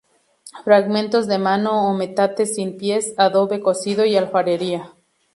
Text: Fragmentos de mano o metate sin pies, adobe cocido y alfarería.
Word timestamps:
Fragmentos 0.63 1.25
de 1.31 1.37
mano 1.47 1.71
o 1.89 1.91
metate 2.01 2.43
sin 2.53 2.69
pies, 2.79 3.03
adobe 3.25 3.59
cocido 3.61 4.03
y 4.07 4.17
alfarería. 4.17 4.81